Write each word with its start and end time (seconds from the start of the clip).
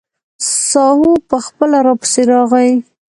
ساهو 0.69 1.11
به 1.29 1.37
خپله 1.47 1.77
راپسې 1.87 2.21
راغی. 2.31 2.71